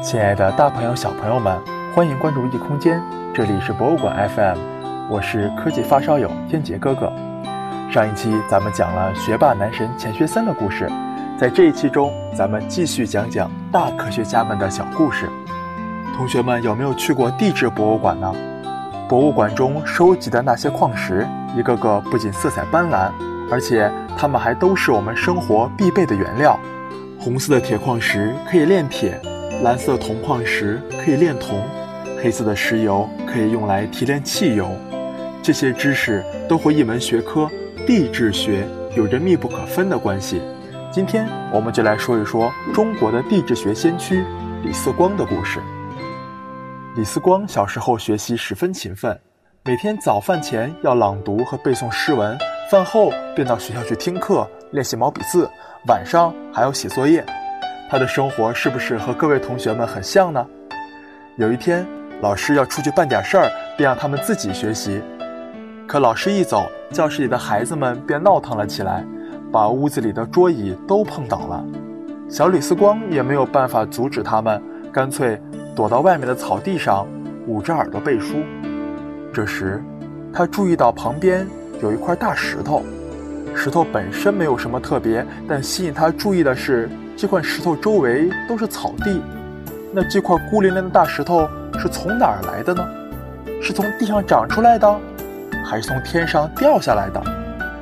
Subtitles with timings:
[0.00, 1.58] 亲爱的大朋友、小朋友们，
[1.92, 3.02] 欢迎关注异空间，
[3.34, 4.56] 这里是博物馆 FM，
[5.10, 7.12] 我是科技发烧友天杰哥哥。
[7.90, 10.88] 上一期咱们讲了学霸男神钱学森的故事，
[11.36, 15.28] 在这一期中，咱们继续讲讲大科学家们的小故事。
[16.16, 18.32] 同学们有没有去过地质博物馆呢？
[19.08, 21.26] 博物馆中收集的那些矿石，
[21.56, 23.10] 一个个不仅色彩斑斓，
[23.50, 26.58] 而且它们还都是我们生活必备的原料。
[27.18, 29.20] 红色的铁矿石可以炼铁，
[29.60, 31.60] 蓝色铜矿石可以炼铜，
[32.22, 34.70] 黑色的石油可以用来提炼汽油。
[35.42, 37.50] 这些知识都和一门学科——
[37.84, 40.40] 地质学有着密不可分的关系。
[40.92, 44.24] 今天我们就来说一说中国的地质学先驱
[44.62, 45.58] 李四光的故事。
[46.94, 49.18] 李四光小时候学习十分勤奋，
[49.64, 52.38] 每天早饭前要朗读和背诵诗文，
[52.70, 55.50] 饭后便到学校去听课练习毛笔字。
[55.88, 57.24] 晚上还要写作业，
[57.90, 60.46] 他的生活是不是和各位同学们很像呢？
[61.36, 61.86] 有一天，
[62.20, 65.00] 老师要出去办点事儿，便让他们自己学习。
[65.86, 69.02] 可老师一走，教室里的孩子们便闹腾了起来，
[69.50, 71.64] 把屋子里的桌椅都碰倒了。
[72.28, 75.40] 小李四光也没有办法阻止他们，干脆
[75.74, 77.06] 躲到外面的草地上，
[77.46, 78.34] 捂着耳朵背书。
[79.32, 79.82] 这时，
[80.30, 81.46] 他注意到旁边
[81.80, 82.84] 有一块大石头。
[83.54, 86.86] 石头本身没有什么特别，但吸引他注意的是，
[87.20, 89.20] 这块石头周围都是草地。
[89.92, 92.88] 那这块孤零零的大石头是从哪儿来的呢？
[93.60, 95.00] 是从地上长出来的，
[95.64, 97.20] 还是从天上掉下来的？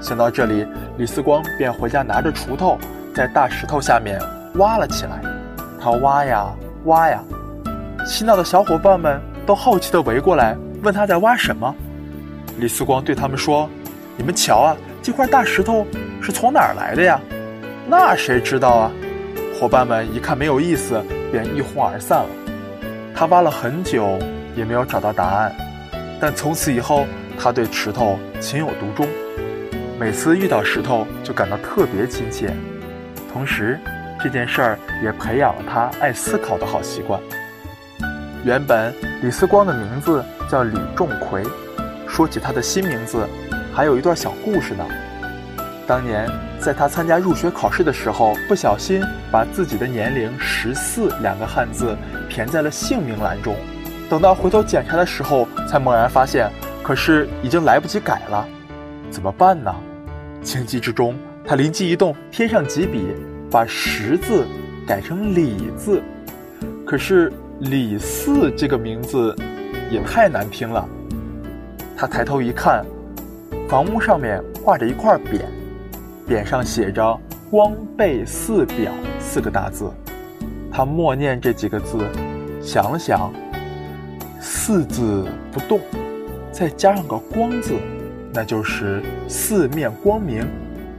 [0.00, 0.66] 想到这里，
[0.98, 2.76] 李四光便回家拿着锄头，
[3.14, 4.20] 在大石头下面
[4.54, 5.22] 挖了起来。
[5.80, 6.46] 他挖呀
[6.86, 7.22] 挖呀，
[8.04, 11.72] 嬉闹的小伙伴们都好奇地围过来，问他在挖什么。
[12.58, 13.70] 李四光对他们说
[14.18, 15.86] ：“你们瞧啊！”这块大石头
[16.20, 17.20] 是从哪儿来的呀？
[17.86, 18.90] 那谁知道啊？
[19.60, 22.30] 伙伴们一看没有意思，便一哄而散了。
[23.14, 24.18] 他挖了很久
[24.56, 25.54] 也没有找到答案，
[26.18, 27.04] 但从此以后
[27.38, 29.06] 他对石头情有独钟，
[29.98, 32.50] 每次遇到石头就感到特别亲切。
[33.30, 33.78] 同时，
[34.18, 37.20] 这件事儿也培养了他爱思考的好习惯。
[38.46, 41.44] 原本李四光的名字叫李仲奎，
[42.08, 43.28] 说起他的新名字。
[43.74, 44.86] 还有一段小故事呢。
[45.90, 46.30] 当年
[46.60, 51.96] 在他参加入学考试的时候，不小心把自己的年龄“十四”两个汉字
[52.28, 53.56] 填在了姓名栏中。
[54.08, 56.48] 等到回头检查的时候，才猛然发现，
[56.80, 58.46] 可是已经来不及改了。
[59.10, 59.74] 怎么办呢？
[60.44, 63.08] 情急之中，他灵机一动，添上几笔，
[63.50, 64.46] 把“十”字
[64.86, 66.00] 改成“李”字。
[66.86, 69.34] 可是“李四”这个名字
[69.90, 70.88] 也太难听了。
[71.96, 72.86] 他抬头一看。
[73.68, 75.42] 房屋上面挂着一块匾，
[76.30, 77.18] 匾上写着
[77.50, 79.90] “光背四表”四个大字。
[80.70, 81.98] 他默念这几个字，
[82.62, 83.32] 想了想
[84.40, 85.80] ，“四”字不动，
[86.52, 87.74] 再加上个“光”字，
[88.32, 90.46] 那就是四面光明，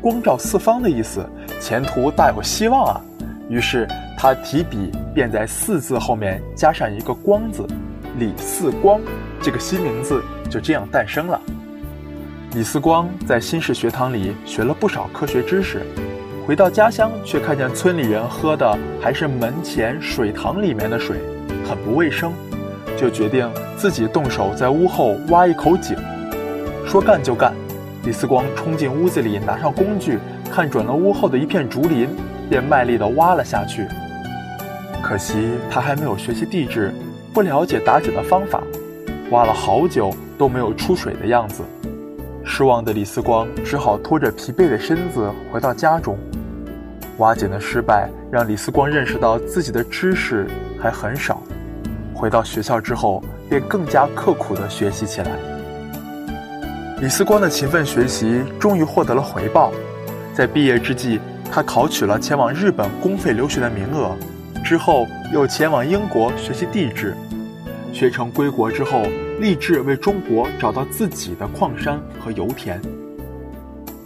[0.00, 1.24] 光照四方的意思，
[1.60, 3.00] 前途大有希望啊！
[3.48, 3.86] 于是
[4.18, 7.64] 他提笔便在“四”字后面加上一个“光”字，
[8.18, 9.00] 李四光，
[9.40, 10.20] 这个新名字
[10.50, 11.40] 就这样诞生了。
[12.52, 15.82] 李四光在新式学堂里学了不少科学知识，
[16.44, 21.18] 回到家乡却看见村里人喝的还是门前水塘里面的水，
[21.64, 22.32] 很不卫生，
[22.96, 25.96] 就决定自己动手在屋后挖一口井。
[26.84, 27.54] 说干就干，
[28.02, 30.18] 李四光冲进屋子里，拿上工具，
[30.50, 32.08] 看准了屋后的一片竹林，
[32.48, 33.86] 便卖力地挖了下去。
[35.00, 36.92] 可惜他还没有学习地质，
[37.32, 38.60] 不了解打井的方法，
[39.30, 41.62] 挖了好久都没有出水的样子。
[42.52, 46.18] 失望的李四光只好拖着疲惫的身子回到家中。
[47.18, 51.40] 挖井的失败让李四光认识到自己的知识还很少。
[52.12, 55.30] 回到学校之后，便更加刻苦地学习起来。
[57.00, 59.72] 李四光的勤奋学习终于获得了回报，
[60.34, 61.20] 在毕业之际，
[61.52, 64.10] 他考取了前往日本公费留学的名额，
[64.64, 67.16] 之后又前往英国学习地质。
[67.92, 69.02] 学成归国之后。
[69.40, 72.78] 立志为中国找到自己的矿山和油田。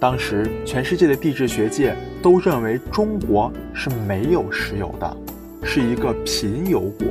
[0.00, 5.16] 当时，全世界的地质学界都认为中国是没有石油的，
[5.62, 7.08] 是一个贫油国。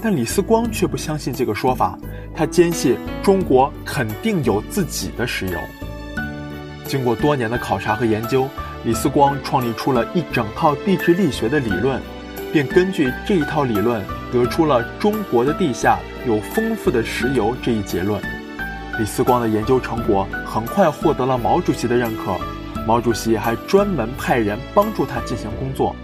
[0.00, 1.98] 但李四光却不相信这个说法，
[2.34, 5.58] 他坚信中国肯定有自己的石油。
[6.86, 8.48] 经过多年的考察和研究，
[8.82, 12.00] 李四光创立出了一整套地质力学的理论。
[12.52, 14.02] 便根据这一套理论，
[14.32, 18.20] 得出了中国的地下有丰富的石油这一结论。
[18.98, 22.36] 李四光的研究成果很快获得了毛主席的认可，
[22.86, 25.94] 毛主席还专门派人帮助他进行工作。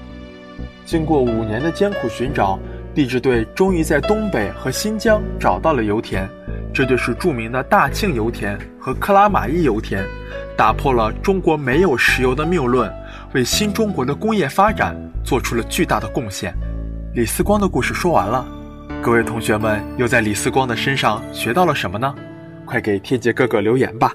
[0.84, 2.58] 经过五年的艰苦寻找，
[2.94, 6.28] 地质队终于在东北和新疆找到了油田，
[6.72, 10.04] 这就是著名的大庆油田和克拉玛依油田，
[10.56, 12.90] 打破了中国没有石油的谬论，
[13.36, 16.56] 为新中国的工业发展做出了巨大的贡献。
[17.12, 18.46] 李四光的故事说完了，
[19.02, 22.14] 各位同学们又在李四光的身上学到了什么呢？
[22.64, 24.10] 快给天杰哥哥留言吧！